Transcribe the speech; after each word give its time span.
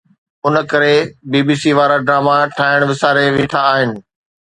ان 0.45 0.55
ڪري 0.71 0.95
B 1.31 1.39
B 1.47 1.55
C 1.61 1.71
وارا 1.77 1.97
drama 2.07 2.37
ٺاهڻ 2.57 2.79
وساري 2.89 3.25
ويٺا 3.35 3.61
آهن 3.75 3.89